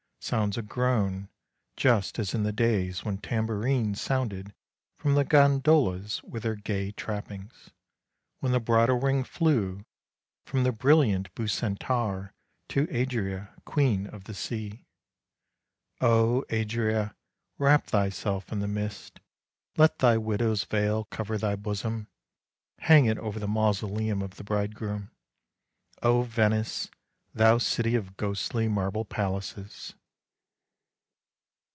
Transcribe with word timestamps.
—sounds 0.31 0.55
a 0.55 0.61
groan, 0.61 1.27
just 1.75 2.19
as 2.19 2.35
in 2.35 2.43
the 2.43 2.51
days 2.51 3.03
when 3.03 3.17
tambourines 3.17 3.99
sounded 3.99 4.53
from 4.95 5.15
the 5.15 5.23
gondolas 5.25 6.21
with 6.21 6.43
their 6.43 6.53
gay 6.55 6.91
trappings, 6.91 7.71
when 8.39 8.51
the 8.51 8.59
bridal 8.59 8.99
ring 8.99 9.23
flew 9.23 9.83
from 10.45 10.61
the 10.63 10.71
brilliant 10.71 11.33
Bucentaur 11.33 12.35
to 12.69 12.83
Adria, 12.95 13.49
queen 13.65 14.05
of 14.05 14.25
the 14.25 14.35
sea. 14.35 14.85
Oh, 15.99 16.45
Adria, 16.53 17.15
wrap 17.57 17.87
thyself 17.87 18.51
in 18.51 18.59
the 18.59 18.67
mist! 18.67 19.19
Let 19.75 19.97
thy 19.97 20.17
widow's 20.19 20.63
veil 20.65 21.05
cover 21.05 21.39
thy 21.39 21.55
bosom! 21.55 22.07
Hang 22.81 23.05
it 23.07 23.17
over 23.17 23.39
the 23.39 23.47
mausoleum 23.47 24.21
of 24.21 24.35
the 24.35 24.43
bridegroom, 24.43 25.09
oh 26.03 26.21
Venice, 26.21 26.91
thou 27.33 27.57
city 27.57 27.95
of 27.95 28.15
ghostly 28.17 28.67
marble 28.67 29.03
palaces." 29.03 29.95